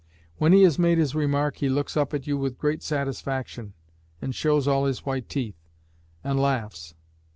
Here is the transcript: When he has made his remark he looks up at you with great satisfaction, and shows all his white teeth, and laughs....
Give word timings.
When 0.37 0.51
he 0.51 0.63
has 0.63 0.79
made 0.79 0.97
his 0.97 1.13
remark 1.13 1.57
he 1.57 1.69
looks 1.69 1.95
up 1.95 2.11
at 2.11 2.25
you 2.25 2.35
with 2.35 2.57
great 2.57 2.81
satisfaction, 2.81 3.73
and 4.19 4.33
shows 4.33 4.67
all 4.67 4.85
his 4.85 5.05
white 5.05 5.29
teeth, 5.29 5.63
and 6.23 6.39
laughs.... 6.39 6.95